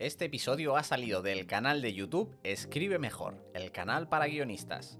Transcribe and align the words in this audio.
Este 0.00 0.24
episodio 0.24 0.78
ha 0.78 0.82
salido 0.82 1.20
del 1.20 1.46
canal 1.46 1.82
de 1.82 1.92
YouTube 1.92 2.34
Escribe 2.42 2.98
Mejor, 2.98 3.34
el 3.52 3.70
canal 3.70 4.08
para 4.08 4.28
guionistas. 4.28 4.98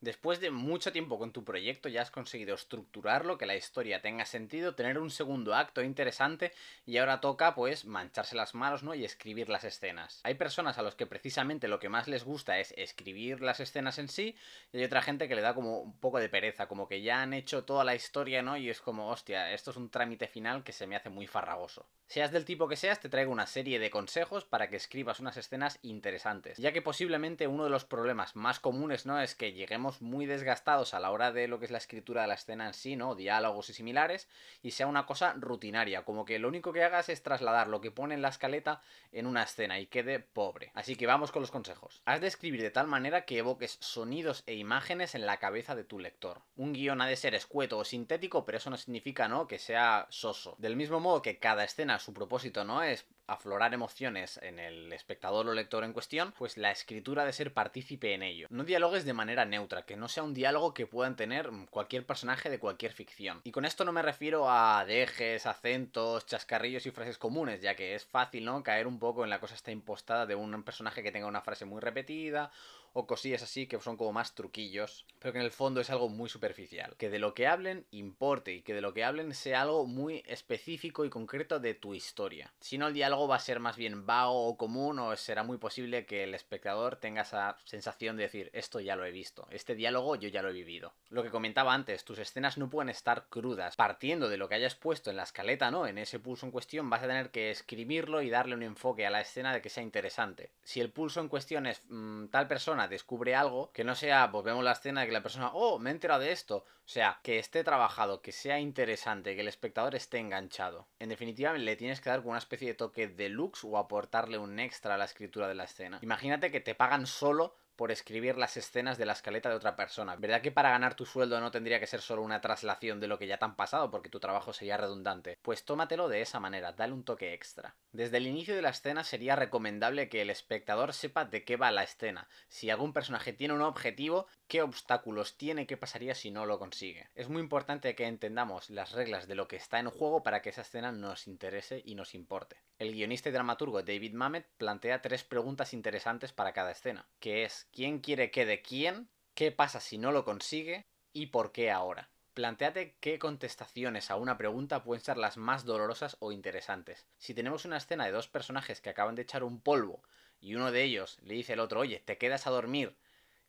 Después 0.00 0.40
de 0.40 0.50
mucho 0.50 0.92
tiempo 0.92 1.18
con 1.18 1.32
tu 1.32 1.44
proyecto 1.44 1.88
ya 1.88 2.02
has 2.02 2.10
conseguido 2.10 2.54
estructurarlo, 2.54 3.38
que 3.38 3.46
la 3.46 3.56
historia 3.56 4.02
tenga 4.02 4.26
sentido, 4.26 4.74
tener 4.74 4.98
un 4.98 5.10
segundo 5.10 5.54
acto 5.54 5.82
interesante 5.82 6.52
y 6.84 6.98
ahora 6.98 7.20
toca 7.20 7.54
pues 7.54 7.86
mancharse 7.86 8.36
las 8.36 8.54
manos, 8.54 8.82
¿no? 8.82 8.94
y 8.94 9.04
escribir 9.04 9.48
las 9.48 9.64
escenas. 9.64 10.20
Hay 10.24 10.34
personas 10.34 10.78
a 10.78 10.82
los 10.82 10.94
que 10.94 11.06
precisamente 11.06 11.68
lo 11.68 11.78
que 11.78 11.88
más 11.88 12.08
les 12.08 12.24
gusta 12.24 12.58
es 12.58 12.74
escribir 12.76 13.40
las 13.40 13.60
escenas 13.60 13.98
en 13.98 14.08
sí 14.08 14.36
y 14.72 14.78
hay 14.78 14.84
otra 14.84 15.02
gente 15.02 15.28
que 15.28 15.34
le 15.34 15.42
da 15.42 15.54
como 15.54 15.80
un 15.80 15.98
poco 15.98 16.18
de 16.18 16.28
pereza, 16.28 16.68
como 16.68 16.88
que 16.88 17.02
ya 17.02 17.22
han 17.22 17.32
hecho 17.32 17.64
toda 17.64 17.84
la 17.84 17.94
historia, 17.94 18.42
¿no? 18.42 18.56
Y 18.56 18.68
es 18.68 18.80
como, 18.80 19.08
hostia, 19.08 19.52
esto 19.52 19.70
es 19.70 19.76
un 19.76 19.90
trámite 19.90 20.28
final 20.28 20.62
que 20.62 20.72
se 20.72 20.86
me 20.86 20.96
hace 20.96 21.08
muy 21.08 21.26
farragoso. 21.26 21.86
Seas 22.06 22.30
del 22.30 22.44
tipo 22.44 22.68
que 22.68 22.76
seas, 22.76 23.00
te 23.00 23.08
traigo 23.08 23.32
una 23.32 23.46
serie 23.46 23.80
de 23.80 23.90
consejos 23.90 24.44
para 24.44 24.68
que 24.68 24.76
escribas 24.76 25.18
unas 25.18 25.36
escenas 25.36 25.80
interesantes, 25.82 26.56
ya 26.56 26.72
que 26.72 26.80
posiblemente 26.80 27.48
uno 27.48 27.64
de 27.64 27.70
los 27.70 27.84
problemas 27.84 28.36
más 28.36 28.60
comunes, 28.60 29.06
¿no? 29.06 29.20
Es 29.20 29.34
que 29.34 29.52
lleguemos 29.52 29.95
muy 30.02 30.26
desgastados 30.26 30.94
a 30.94 31.00
la 31.00 31.10
hora 31.10 31.32
de 31.32 31.48
lo 31.48 31.58
que 31.58 31.64
es 31.66 31.70
la 31.70 31.78
escritura 31.78 32.22
de 32.22 32.28
la 32.28 32.34
escena 32.34 32.66
en 32.66 32.74
sí, 32.74 32.96
¿no? 32.96 33.14
Diálogos 33.14 33.70
y 33.70 33.72
similares, 33.74 34.28
y 34.62 34.72
sea 34.72 34.86
una 34.86 35.06
cosa 35.06 35.34
rutinaria, 35.36 36.04
como 36.04 36.24
que 36.24 36.38
lo 36.38 36.48
único 36.48 36.72
que 36.72 36.84
hagas 36.84 37.08
es 37.08 37.22
trasladar 37.22 37.68
lo 37.68 37.80
que 37.80 37.90
pone 37.90 38.14
en 38.14 38.22
la 38.22 38.28
escaleta 38.28 38.80
en 39.12 39.26
una 39.26 39.42
escena 39.42 39.78
y 39.78 39.86
quede 39.86 40.20
pobre. 40.20 40.70
Así 40.74 40.96
que 40.96 41.06
vamos 41.06 41.32
con 41.32 41.42
los 41.42 41.50
consejos. 41.50 42.02
Has 42.04 42.20
de 42.20 42.26
escribir 42.26 42.62
de 42.62 42.70
tal 42.70 42.86
manera 42.86 43.24
que 43.24 43.38
evoques 43.38 43.78
sonidos 43.80 44.42
e 44.46 44.54
imágenes 44.54 45.14
en 45.14 45.26
la 45.26 45.38
cabeza 45.38 45.74
de 45.74 45.84
tu 45.84 45.98
lector. 45.98 46.42
Un 46.56 46.72
guion 46.72 47.00
ha 47.00 47.06
de 47.06 47.16
ser 47.16 47.34
escueto 47.34 47.78
o 47.78 47.84
sintético, 47.84 48.44
pero 48.44 48.58
eso 48.58 48.70
no 48.70 48.76
significa, 48.76 49.28
¿no? 49.28 49.46
Que 49.46 49.58
sea 49.58 50.06
soso. 50.10 50.56
Del 50.58 50.76
mismo 50.76 51.00
modo 51.00 51.22
que 51.22 51.38
cada 51.38 51.64
escena 51.64 51.98
su 51.98 52.12
propósito 52.12 52.64
no 52.64 52.82
es 52.82 53.06
aflorar 53.26 53.74
emociones 53.74 54.38
en 54.42 54.58
el 54.58 54.92
espectador 54.92 55.48
o 55.48 55.54
lector 55.54 55.84
en 55.84 55.92
cuestión, 55.92 56.32
pues 56.38 56.56
la 56.56 56.70
escritura 56.70 57.24
de 57.24 57.32
ser 57.32 57.52
partícipe 57.52 58.14
en 58.14 58.22
ello. 58.22 58.46
No 58.50 58.64
dialogues 58.64 59.04
de 59.04 59.12
manera 59.12 59.44
neutra, 59.44 59.84
que 59.84 59.96
no 59.96 60.08
sea 60.08 60.22
un 60.22 60.34
diálogo 60.34 60.74
que 60.74 60.86
puedan 60.86 61.16
tener 61.16 61.50
cualquier 61.70 62.06
personaje 62.06 62.50
de 62.50 62.58
cualquier 62.58 62.92
ficción. 62.92 63.40
Y 63.44 63.52
con 63.52 63.64
esto 63.64 63.84
no 63.84 63.92
me 63.92 64.02
refiero 64.02 64.50
a 64.50 64.84
dejes, 64.84 65.46
acentos, 65.46 66.26
chascarrillos 66.26 66.86
y 66.86 66.90
frases 66.90 67.18
comunes, 67.18 67.60
ya 67.60 67.74
que 67.74 67.94
es 67.94 68.04
fácil, 68.04 68.44
¿no? 68.44 68.62
Caer 68.62 68.86
un 68.86 68.98
poco 68.98 69.24
en 69.24 69.30
la 69.30 69.40
cosa 69.40 69.54
esta 69.54 69.70
impostada 69.70 70.26
de 70.26 70.34
un 70.34 70.62
personaje 70.62 71.02
que 71.02 71.12
tenga 71.12 71.26
una 71.26 71.42
frase 71.42 71.64
muy 71.64 71.80
repetida 71.80 72.50
o 72.98 73.06
cosillas 73.06 73.42
así 73.42 73.66
que 73.66 73.78
son 73.78 73.98
como 73.98 74.14
más 74.14 74.34
truquillos, 74.34 75.04
pero 75.18 75.34
que 75.34 75.38
en 75.38 75.44
el 75.44 75.50
fondo 75.50 75.82
es 75.82 75.90
algo 75.90 76.08
muy 76.08 76.30
superficial. 76.30 76.96
Que 76.96 77.10
de 77.10 77.18
lo 77.18 77.34
que 77.34 77.46
hablen 77.46 77.84
importe 77.90 78.54
y 78.54 78.62
que 78.62 78.72
de 78.72 78.80
lo 78.80 78.94
que 78.94 79.04
hablen 79.04 79.34
sea 79.34 79.60
algo 79.60 79.86
muy 79.86 80.22
específico 80.26 81.04
y 81.04 81.10
concreto 81.10 81.60
de 81.60 81.74
tu 81.74 81.92
historia. 81.92 82.54
Si 82.58 82.78
no, 82.78 82.86
el 82.86 82.94
diálogo 82.94 83.15
va 83.26 83.36
a 83.36 83.40
ser 83.40 83.60
más 83.60 83.76
bien 83.76 84.04
vago 84.04 84.46
o 84.46 84.56
común 84.56 84.98
o 84.98 85.16
será 85.16 85.42
muy 85.42 85.58
posible 85.58 86.04
que 86.04 86.24
el 86.24 86.34
espectador 86.34 86.96
tenga 86.96 87.22
esa 87.22 87.56
sensación 87.64 88.16
de 88.16 88.24
decir 88.24 88.50
esto 88.52 88.80
ya 88.80 88.96
lo 88.96 89.04
he 89.04 89.10
visto, 89.10 89.48
este 89.50 89.74
diálogo 89.74 90.16
yo 90.16 90.28
ya 90.28 90.42
lo 90.42 90.50
he 90.50 90.52
vivido. 90.52 90.92
Lo 91.08 91.22
que 91.22 91.30
comentaba 91.30 91.72
antes, 91.72 92.04
tus 92.04 92.18
escenas 92.18 92.58
no 92.58 92.68
pueden 92.68 92.90
estar 92.90 93.26
crudas. 93.28 93.76
Partiendo 93.76 94.28
de 94.28 94.36
lo 94.36 94.48
que 94.48 94.56
hayas 94.56 94.74
puesto 94.74 95.10
en 95.10 95.16
la 95.16 95.22
escaleta, 95.22 95.70
¿no? 95.70 95.86
En 95.86 95.98
ese 95.98 96.18
pulso 96.18 96.46
en 96.46 96.52
cuestión 96.52 96.90
vas 96.90 97.02
a 97.02 97.06
tener 97.06 97.30
que 97.30 97.50
escribirlo 97.50 98.22
y 98.22 98.30
darle 98.30 98.54
un 98.54 98.62
enfoque 98.62 99.06
a 99.06 99.10
la 99.10 99.20
escena 99.20 99.52
de 99.52 99.62
que 99.62 99.70
sea 99.70 99.82
interesante. 99.82 100.50
Si 100.62 100.80
el 100.80 100.90
pulso 100.90 101.20
en 101.20 101.28
cuestión 101.28 101.66
es 101.66 101.82
mm, 101.88 102.26
tal 102.26 102.48
persona 102.48 102.88
descubre 102.88 103.34
algo, 103.34 103.70
que 103.72 103.84
no 103.84 103.94
sea, 103.94 104.30
pues 104.30 104.44
vemos 104.44 104.64
la 104.64 104.72
escena 104.72 105.00
de 105.00 105.06
que 105.06 105.12
la 105.12 105.22
persona, 105.22 105.50
oh, 105.52 105.78
me 105.78 105.90
he 105.90 105.92
enterado 105.92 106.20
de 106.20 106.32
esto. 106.32 106.64
O 106.86 106.88
sea, 106.88 107.18
que 107.24 107.40
esté 107.40 107.64
trabajado, 107.64 108.22
que 108.22 108.30
sea 108.30 108.60
interesante, 108.60 109.34
que 109.34 109.40
el 109.40 109.48
espectador 109.48 109.96
esté 109.96 110.18
enganchado. 110.18 110.86
En 111.00 111.08
definitiva, 111.08 111.52
le 111.52 111.76
tienes 111.76 112.00
que 112.00 112.10
dar 112.10 112.20
una 112.20 112.38
especie 112.38 112.68
de 112.68 112.74
toque 112.74 113.05
deluxe 113.14 113.64
o 113.64 113.78
aportarle 113.78 114.38
un 114.38 114.58
extra 114.58 114.94
a 114.94 114.98
la 114.98 115.04
escritura 115.04 115.48
de 115.48 115.54
la 115.54 115.64
escena. 115.64 115.98
Imagínate 116.02 116.50
que 116.50 116.60
te 116.60 116.74
pagan 116.74 117.06
solo 117.06 117.54
por 117.76 117.92
escribir 117.92 118.38
las 118.38 118.56
escenas 118.56 118.96
de 118.98 119.04
la 119.04 119.12
escaleta 119.12 119.50
de 119.50 119.54
otra 119.54 119.76
persona. 119.76 120.16
¿Verdad 120.16 120.40
que 120.40 120.50
para 120.50 120.70
ganar 120.70 120.94
tu 120.94 121.04
sueldo 121.04 121.40
no 121.40 121.50
tendría 121.50 121.78
que 121.78 121.86
ser 121.86 122.00
solo 122.00 122.22
una 122.22 122.40
traslación 122.40 123.00
de 123.00 123.06
lo 123.06 123.18
que 123.18 123.26
ya 123.26 123.36
te 123.36 123.44
han 123.44 123.54
pasado 123.54 123.90
porque 123.90 124.08
tu 124.08 124.18
trabajo 124.18 124.52
sería 124.52 124.78
redundante? 124.78 125.38
Pues 125.42 125.64
tómatelo 125.64 126.08
de 126.08 126.22
esa 126.22 126.40
manera, 126.40 126.72
dale 126.72 126.94
un 126.94 127.04
toque 127.04 127.34
extra. 127.34 127.76
Desde 127.92 128.16
el 128.16 128.26
inicio 128.26 128.56
de 128.56 128.62
la 128.62 128.70
escena 128.70 129.04
sería 129.04 129.36
recomendable 129.36 130.08
que 130.08 130.22
el 130.22 130.30
espectador 130.30 130.94
sepa 130.94 131.26
de 131.26 131.44
qué 131.44 131.56
va 131.56 131.70
la 131.70 131.82
escena. 131.82 132.28
Si 132.48 132.70
algún 132.70 132.94
personaje 132.94 133.34
tiene 133.34 133.54
un 133.54 133.62
objetivo, 133.62 134.26
qué 134.48 134.62
obstáculos 134.62 135.36
tiene, 135.36 135.66
qué 135.66 135.76
pasaría 135.76 136.14
si 136.14 136.30
no 136.30 136.46
lo 136.46 136.58
consigue. 136.58 137.10
Es 137.14 137.28
muy 137.28 137.42
importante 137.42 137.94
que 137.94 138.06
entendamos 138.06 138.70
las 138.70 138.92
reglas 138.92 139.28
de 139.28 139.34
lo 139.34 139.48
que 139.48 139.56
está 139.56 139.78
en 139.78 139.90
juego 139.90 140.22
para 140.22 140.40
que 140.40 140.48
esa 140.48 140.62
escena 140.62 140.92
nos 140.92 141.26
interese 141.26 141.82
y 141.84 141.94
nos 141.94 142.14
importe. 142.14 142.62
El 142.78 142.92
guionista 142.92 143.30
y 143.30 143.32
dramaturgo 143.32 143.82
David 143.82 144.12
Mamet 144.12 144.46
plantea 144.58 145.00
tres 145.00 145.24
preguntas 145.24 145.72
interesantes 145.72 146.34
para 146.34 146.52
cada 146.52 146.72
escena, 146.72 147.08
que 147.20 147.44
es 147.44 147.68
quién 147.72 148.00
quiere 148.00 148.30
qué 148.30 148.44
de 148.44 148.60
quién, 148.60 149.08
qué 149.34 149.50
pasa 149.50 149.80
si 149.80 149.96
no 149.96 150.12
lo 150.12 150.26
consigue 150.26 150.86
y 151.14 151.26
por 151.26 151.52
qué 151.52 151.70
ahora. 151.70 152.10
Planteate 152.34 152.98
qué 153.00 153.18
contestaciones 153.18 154.10
a 154.10 154.16
una 154.16 154.36
pregunta 154.36 154.84
pueden 154.84 155.02
ser 155.02 155.16
las 155.16 155.38
más 155.38 155.64
dolorosas 155.64 156.18
o 156.20 156.32
interesantes. 156.32 157.06
Si 157.16 157.32
tenemos 157.32 157.64
una 157.64 157.78
escena 157.78 158.04
de 158.04 158.12
dos 158.12 158.28
personajes 158.28 158.82
que 158.82 158.90
acaban 158.90 159.14
de 159.14 159.22
echar 159.22 159.42
un 159.42 159.58
polvo 159.58 160.02
y 160.38 160.54
uno 160.54 160.70
de 160.70 160.82
ellos 160.82 161.18
le 161.22 161.32
dice 161.32 161.54
al 161.54 161.60
otro, 161.60 161.80
oye, 161.80 162.00
te 162.00 162.18
quedas 162.18 162.46
a 162.46 162.50
dormir 162.50 162.94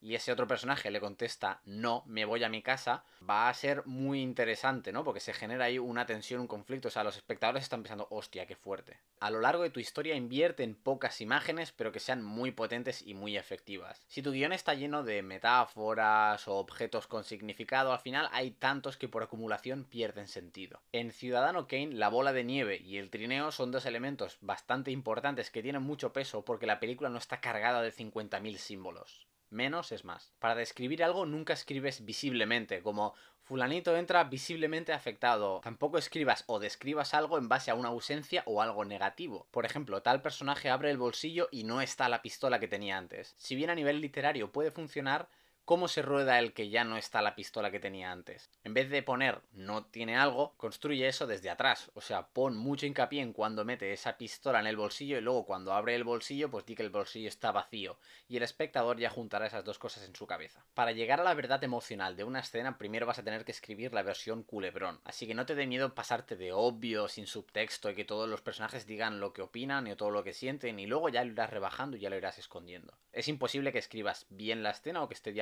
y 0.02 0.16
ese 0.16 0.31
otro 0.31 0.47
personaje 0.47 0.91
le 0.91 1.00
contesta 1.00 1.62
no, 1.66 2.03
me 2.06 2.25
voy 2.25 2.44
a 2.44 2.50
mi 2.50 2.62
casa, 2.62 3.03
va 3.28 3.50
a 3.50 3.53
ser 3.53 3.85
muy 3.85 4.22
interesante, 4.22 4.91
¿no? 4.91 5.03
Porque 5.03 5.19
se 5.19 5.34
genera 5.34 5.66
ahí 5.66 5.80
una 5.80 6.06
tensión, 6.06 6.41
un 6.41 6.47
conflicto, 6.47 6.88
o 6.88 6.91
sea, 6.91 7.03
los 7.03 7.18
espectadores 7.18 7.63
están 7.63 7.84
pensando, 7.84 8.08
hostia, 8.09 8.46
qué 8.46 8.56
fuerte. 8.56 9.00
A 9.19 9.31
lo 9.31 9.41
largo 9.41 9.63
de 9.63 9.69
tu 9.69 9.80
historia 9.80 10.16
invierte 10.16 10.63
en 10.63 10.75
pocas 10.75 11.22
imágenes, 11.22 11.72
pero 11.72 11.91
que 11.91 12.00
sean 12.00 12.24
muy 12.24 12.52
potentes 12.52 13.02
y 13.02 13.13
muy 13.13 13.38
efectivas. 13.38 14.03
Si 14.08 14.22
tu 14.22 14.31
guion 14.31 14.53
está 14.53 14.74
lleno 14.74 15.03
de 15.03 15.22
metáforas 15.22 16.47
o 16.47 16.56
objetos 16.56 17.08
con 17.08 17.24
significado, 17.24 17.91
al 17.91 18.00
final 18.00 18.29
hay 18.31 18.52
tantos 18.52 18.97
que 18.97 19.09
por 19.09 19.24
acumulación 19.24 19.85
pierden 19.85 20.28
sentido. 20.28 20.81
En 20.91 21.12
Ciudadano 21.12 21.68
Kane, 21.68 21.94
la 21.94 22.09
bola 22.09 22.34
de 22.34 22.44
nieve 22.44 22.78
y 22.78 22.97
el 22.97 23.09
trineo 23.09 23.52
son 23.52 23.72
dos 23.72 23.85
elementos 23.85 24.38
bastante 24.41 24.91
importantes 24.91 25.52
que 25.52 25.64
tienen 25.64 25.81
mucho 25.81 26.14
peso 26.14 26.46
porque 26.46 26.66
la 26.66 26.79
película 26.79 27.09
no 27.09 27.18
está 27.18 27.41
cargada 27.41 27.81
de 27.81 27.94
50.000 27.94 28.58
símbolos. 28.58 29.27
Menos 29.50 29.91
es 29.91 30.03
más. 30.03 30.34
Para 30.40 30.56
describir 30.56 31.03
algo 31.03 31.25
nunca 31.25 31.53
escribes 31.53 32.03
visiblemente, 32.03 32.81
como 32.81 33.13
fulanito 33.44 33.96
entra 33.96 34.25
visiblemente 34.25 34.91
afectado. 34.91 35.62
Tampoco 35.63 35.97
escribas 35.97 36.44
o 36.47 36.59
describas 36.59 37.13
algo 37.13 37.38
en 37.38 37.47
base 37.47 37.72
a 37.72 37.75
una 37.75 37.88
ausencia 37.88 38.44
o 38.46 38.62
algo 38.62 38.84
negativo. 38.84 39.47
Por 39.52 39.66
ejemplo, 39.66 40.02
tal 40.02 40.22
personaje 40.22 40.69
abre 40.69 40.91
el 40.91 40.97
bolsillo 40.97 41.47
y 41.50 41.63
no 41.63 41.80
está 41.81 42.09
la 42.09 42.22
pistola 42.22 42.59
que 42.59 42.68
tenía 42.68 42.97
antes. 42.97 43.35
Si 43.38 43.56
bien 43.56 43.69
a 43.69 43.75
nivel 43.75 44.02
literario 44.02 44.52
puede 44.52 44.72
funcionar, 44.72 45.30
cómo 45.67 45.89
se 45.89 46.01
rueda 46.01 46.39
el 46.39 46.53
que 46.53 46.69
ya 46.69 46.85
no 46.85 46.95
está 46.95 47.22
la 47.22 47.35
pistola 47.35 47.72
que 47.72 47.81
tenía 47.81 48.09
antes. 48.09 48.50
En 48.63 48.73
vez 48.73 48.89
de 48.89 49.03
poner 49.03 49.41
no 49.51 49.83
tiene 49.83 50.16
algo, 50.16 50.53
construye 50.55 51.09
eso 51.09 51.28
desde 51.28 51.50
atrás. 51.50 51.91
O 51.94 52.00
sea, 52.00 52.29
pon 52.29 52.55
mucho 52.55 52.85
hincapié 52.85 53.22
en 53.22 53.33
cuando 53.33 53.66
mete 53.66 53.91
esa 53.91 54.17
pistola 54.17 54.61
en 54.61 54.67
el 54.67 54.78
bolsillo 54.78 55.17
y 55.17 55.22
luego 55.22 55.45
cuando 55.45 55.73
abre 55.73 55.94
el 55.95 56.05
bolsillo, 56.05 56.50
pues 56.50 56.66
di 56.66 56.73
que 56.73 56.83
el 56.83 56.89
bolsillo 56.89 57.28
está 57.28 57.51
vacío. 57.51 57.97
Y 58.29 58.38
el 58.38 58.44
espectador 58.44 58.97
ya 58.97 59.09
juntará 59.09 59.45
esas 59.45 59.66
dos 59.66 59.78
cosas 59.78 60.05
en 60.05 60.16
su 60.16 60.25
cabeza. 60.25 60.63
Para 60.73 60.94
llegar 60.94 61.19
a 61.19 61.25
la 61.25 61.33
verdad 61.33 61.61
emocional 61.61 62.16
de 62.16 62.23
una 62.23 62.39
escena, 62.39 62.78
primero 62.78 63.05
vas 63.05 63.19
a 63.19 63.23
tener 63.25 63.44
que 63.44 63.51
escribir 63.51 63.94
la 63.94 64.03
versión 64.03 64.44
culebrón. 64.44 65.01
Así 65.03 65.28
que 65.28 65.35
no 65.35 65.45
te 65.45 65.55
dé 65.55 65.67
miedo 65.67 65.94
pasarte 65.94 66.38
de 66.38 66.53
obvio, 66.53 67.09
sin 67.09 67.28
subtexto 67.28 67.89
y 67.89 67.95
que 67.95 68.05
todos 68.05 68.29
los 68.29 68.39
personajes 68.39 68.88
digan 68.88 69.19
lo 69.19 69.34
que 69.34 69.41
opinan 69.41 69.85
y 69.88 69.97
todo 69.97 70.11
lo 70.11 70.23
que 70.23 70.31
sienten 70.31 70.79
y 70.79 70.88
luego 70.88 71.09
ya 71.09 71.25
lo 71.25 71.34
irás 71.34 71.49
rebajando 71.49 71.97
y 71.97 71.99
ya 71.99 72.09
lo 72.09 72.16
irás 72.16 72.38
escondiendo. 72.38 72.94
Es 73.11 73.28
imposible 73.28 73.73
que 73.73 73.79
escribas 73.79 74.28
bien 74.29 74.63
la 74.63 74.69
escena 74.69 75.03
o 75.03 75.09
que 75.09 75.13
esté 75.13 75.34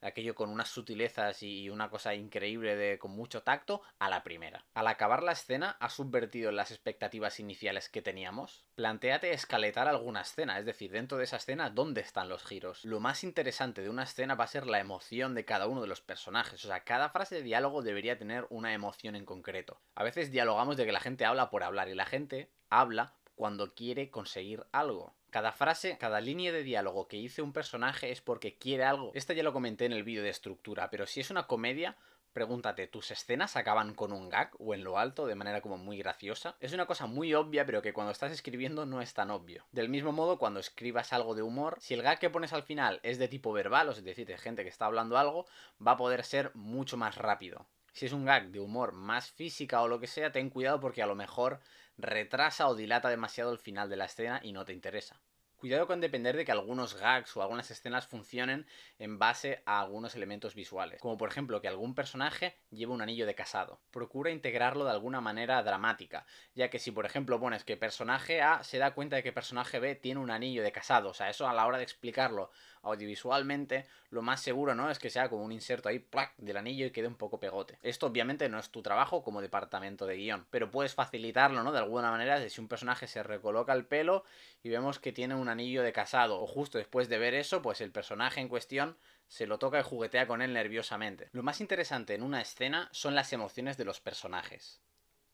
aquello 0.00 0.34
con 0.34 0.50
unas 0.50 0.68
sutilezas 0.68 1.42
y 1.42 1.70
una 1.70 1.90
cosa 1.90 2.14
increíble 2.14 2.76
de 2.76 2.98
con 2.98 3.12
mucho 3.12 3.42
tacto, 3.42 3.82
a 3.98 4.10
la 4.10 4.22
primera. 4.22 4.64
Al 4.74 4.86
acabar 4.86 5.22
la 5.22 5.32
escena, 5.32 5.76
¿has 5.80 5.94
subvertido 5.94 6.52
las 6.52 6.70
expectativas 6.70 7.40
iniciales 7.40 7.88
que 7.88 8.02
teníamos? 8.02 8.64
Plantéate 8.74 9.32
escaletar 9.32 9.88
alguna 9.88 10.22
escena, 10.22 10.58
es 10.58 10.66
decir, 10.66 10.90
dentro 10.90 11.18
de 11.18 11.24
esa 11.24 11.36
escena, 11.36 11.70
¿dónde 11.70 12.00
están 12.00 12.28
los 12.28 12.44
giros? 12.44 12.84
Lo 12.84 13.00
más 13.00 13.24
interesante 13.24 13.82
de 13.82 13.90
una 13.90 14.04
escena 14.04 14.34
va 14.34 14.44
a 14.44 14.48
ser 14.48 14.66
la 14.66 14.80
emoción 14.80 15.34
de 15.34 15.44
cada 15.44 15.66
uno 15.66 15.82
de 15.82 15.88
los 15.88 16.00
personajes, 16.00 16.64
o 16.64 16.68
sea, 16.68 16.84
cada 16.84 17.10
frase 17.10 17.36
de 17.36 17.42
diálogo 17.42 17.82
debería 17.82 18.18
tener 18.18 18.46
una 18.50 18.72
emoción 18.72 19.16
en 19.16 19.24
concreto. 19.24 19.80
A 19.94 20.04
veces 20.04 20.30
dialogamos 20.30 20.76
de 20.76 20.86
que 20.86 20.92
la 20.92 21.00
gente 21.00 21.24
habla 21.24 21.50
por 21.50 21.62
hablar 21.62 21.88
y 21.88 21.94
la 21.94 22.06
gente 22.06 22.50
habla 22.70 23.14
cuando 23.34 23.74
quiere 23.74 24.10
conseguir 24.10 24.66
algo. 24.72 25.14
Cada 25.36 25.52
frase, 25.52 25.98
cada 25.98 26.22
línea 26.22 26.50
de 26.50 26.62
diálogo 26.62 27.08
que 27.08 27.18
dice 27.18 27.42
un 27.42 27.52
personaje 27.52 28.10
es 28.10 28.22
porque 28.22 28.56
quiere 28.56 28.84
algo. 28.84 29.10
Esto 29.12 29.34
ya 29.34 29.42
lo 29.42 29.52
comenté 29.52 29.84
en 29.84 29.92
el 29.92 30.02
vídeo 30.02 30.22
de 30.22 30.30
estructura, 30.30 30.88
pero 30.88 31.06
si 31.06 31.20
es 31.20 31.30
una 31.30 31.46
comedia, 31.46 31.94
pregúntate, 32.32 32.86
¿tus 32.86 33.10
escenas 33.10 33.54
acaban 33.54 33.92
con 33.92 34.14
un 34.14 34.30
gag 34.30 34.52
o 34.58 34.72
en 34.72 34.82
lo 34.82 34.98
alto 34.98 35.26
de 35.26 35.34
manera 35.34 35.60
como 35.60 35.76
muy 35.76 35.98
graciosa? 35.98 36.56
Es 36.58 36.72
una 36.72 36.86
cosa 36.86 37.04
muy 37.04 37.34
obvia, 37.34 37.66
pero 37.66 37.82
que 37.82 37.92
cuando 37.92 38.12
estás 38.12 38.32
escribiendo 38.32 38.86
no 38.86 39.02
es 39.02 39.12
tan 39.12 39.30
obvio. 39.30 39.66
Del 39.72 39.90
mismo 39.90 40.10
modo, 40.10 40.38
cuando 40.38 40.58
escribas 40.58 41.12
algo 41.12 41.34
de 41.34 41.42
humor, 41.42 41.76
si 41.80 41.92
el 41.92 42.00
gag 42.00 42.18
que 42.18 42.30
pones 42.30 42.54
al 42.54 42.62
final 42.62 42.98
es 43.02 43.18
de 43.18 43.28
tipo 43.28 43.52
verbal, 43.52 43.90
o 43.90 43.92
es 43.92 44.02
decir, 44.02 44.26
de 44.26 44.38
gente 44.38 44.62
que 44.62 44.70
está 44.70 44.86
hablando 44.86 45.18
algo, 45.18 45.44
va 45.86 45.92
a 45.92 45.96
poder 45.98 46.24
ser 46.24 46.50
mucho 46.54 46.96
más 46.96 47.16
rápido 47.16 47.66
si 47.96 48.04
es 48.04 48.12
un 48.12 48.26
gag 48.26 48.50
de 48.50 48.60
humor 48.60 48.92
más 48.92 49.30
física 49.30 49.80
o 49.80 49.88
lo 49.88 49.98
que 49.98 50.06
sea, 50.06 50.30
ten 50.30 50.50
cuidado 50.50 50.80
porque 50.80 51.02
a 51.02 51.06
lo 51.06 51.14
mejor 51.14 51.60
retrasa 51.96 52.68
o 52.68 52.74
dilata 52.74 53.08
demasiado 53.08 53.50
el 53.52 53.58
final 53.58 53.88
de 53.88 53.96
la 53.96 54.04
escena 54.04 54.38
y 54.42 54.52
no 54.52 54.66
te 54.66 54.74
interesa. 54.74 55.18
Cuidado 55.66 55.88
con 55.88 56.00
depender 56.00 56.36
de 56.36 56.44
que 56.44 56.52
algunos 56.52 56.94
gags 56.94 57.36
o 57.36 57.42
algunas 57.42 57.68
escenas 57.72 58.06
funcionen 58.06 58.68
en 59.00 59.18
base 59.18 59.64
a 59.66 59.80
algunos 59.80 60.14
elementos 60.14 60.54
visuales, 60.54 61.00
como 61.00 61.18
por 61.18 61.28
ejemplo 61.28 61.60
que 61.60 61.66
algún 61.66 61.96
personaje 61.96 62.56
lleve 62.70 62.92
un 62.92 63.02
anillo 63.02 63.26
de 63.26 63.34
casado. 63.34 63.80
Procura 63.90 64.30
integrarlo 64.30 64.84
de 64.84 64.92
alguna 64.92 65.20
manera 65.20 65.60
dramática, 65.64 66.24
ya 66.54 66.70
que 66.70 66.78
si 66.78 66.92
por 66.92 67.04
ejemplo 67.04 67.40
pones 67.40 67.64
que 67.64 67.76
personaje 67.76 68.42
A 68.42 68.62
se 68.62 68.78
da 68.78 68.94
cuenta 68.94 69.16
de 69.16 69.24
que 69.24 69.32
personaje 69.32 69.80
B 69.80 69.96
tiene 69.96 70.20
un 70.20 70.30
anillo 70.30 70.62
de 70.62 70.70
casado, 70.70 71.08
o 71.08 71.14
sea, 71.14 71.30
eso 71.30 71.48
a 71.48 71.52
la 71.52 71.66
hora 71.66 71.78
de 71.78 71.82
explicarlo 71.82 72.52
audiovisualmente, 72.90 73.86
lo 74.10 74.22
más 74.22 74.40
seguro, 74.40 74.74
¿no? 74.74 74.90
Es 74.90 74.98
que 74.98 75.10
sea 75.10 75.28
como 75.28 75.44
un 75.44 75.52
inserto 75.52 75.88
ahí, 75.88 76.06
del 76.38 76.56
anillo 76.56 76.86
y 76.86 76.90
quede 76.90 77.08
un 77.08 77.16
poco 77.16 77.40
pegote. 77.40 77.78
Esto 77.82 78.06
obviamente 78.06 78.48
no 78.48 78.58
es 78.58 78.70
tu 78.70 78.82
trabajo 78.82 79.22
como 79.22 79.40
departamento 79.40 80.06
de 80.06 80.16
guion, 80.16 80.46
pero 80.50 80.70
puedes 80.70 80.94
facilitarlo, 80.94 81.62
¿no? 81.62 81.72
De 81.72 81.78
alguna 81.78 82.10
manera, 82.10 82.48
si 82.48 82.60
un 82.60 82.68
personaje 82.68 83.06
se 83.06 83.22
recoloca 83.22 83.72
el 83.72 83.86
pelo 83.86 84.24
y 84.62 84.68
vemos 84.68 84.98
que 84.98 85.12
tiene 85.12 85.34
un 85.34 85.48
anillo 85.48 85.82
de 85.82 85.92
casado, 85.92 86.40
o 86.40 86.46
justo 86.46 86.78
después 86.78 87.08
de 87.08 87.18
ver 87.18 87.34
eso, 87.34 87.62
pues 87.62 87.80
el 87.80 87.92
personaje 87.92 88.40
en 88.40 88.48
cuestión 88.48 88.96
se 89.28 89.46
lo 89.46 89.58
toca 89.58 89.80
y 89.80 89.82
juguetea 89.82 90.26
con 90.26 90.42
él 90.42 90.52
nerviosamente. 90.52 91.28
Lo 91.32 91.42
más 91.42 91.60
interesante 91.60 92.14
en 92.14 92.22
una 92.22 92.40
escena 92.40 92.88
son 92.92 93.14
las 93.14 93.32
emociones 93.32 93.76
de 93.76 93.84
los 93.84 94.00
personajes. 94.00 94.80